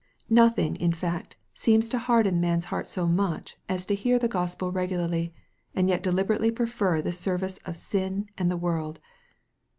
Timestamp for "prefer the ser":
6.49-7.37